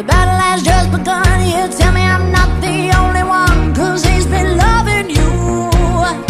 The 0.00 0.06
battle 0.06 0.38
has 0.38 0.62
just 0.62 0.90
begun. 0.90 1.46
You 1.46 1.68
tell 1.76 1.92
me 1.92 2.00
I'm 2.00 2.32
not 2.32 2.48
the 2.62 2.90
only 2.96 3.22
one, 3.22 3.74
cause 3.74 4.02
he's 4.02 4.24
been 4.24 4.56
loving 4.56 5.10
you, 5.10 5.68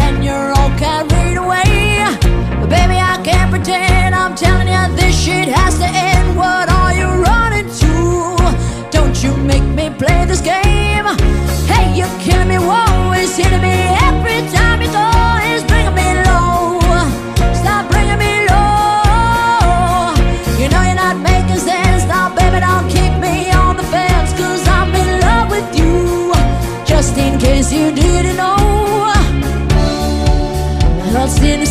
and 0.04 0.24
you're 0.24 0.50
all 0.58 0.70
carried 0.76 1.36
away. 1.36 2.02
But 2.58 2.68
baby, 2.68 2.98
I 2.98 3.20
can't 3.22 3.48
pretend. 3.48 4.16
I'm 4.16 4.34
telling 4.34 4.66
you, 4.66 4.96
this 4.96 5.14
shit 5.14 5.46
has 5.46 5.78
to 5.78 5.86
end. 5.86 6.36
What 6.36 6.68
are 6.68 6.92
you 6.92 7.22
running 7.22 7.70
to? 7.82 8.90
Don't 8.90 9.22
you 9.22 9.36
make 9.36 9.62
me 9.62 9.96
play 9.96 10.24
this 10.24 10.40
game. 10.40 10.69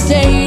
say 0.09 0.38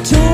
your. 0.00 0.31